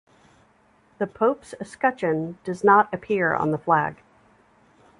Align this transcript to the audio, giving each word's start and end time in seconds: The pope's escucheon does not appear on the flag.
The 0.97 1.05
pope's 1.05 1.53
escucheon 1.61 2.33
does 2.43 2.63
not 2.63 2.91
appear 2.91 3.35
on 3.35 3.51
the 3.51 3.59
flag. 3.59 3.97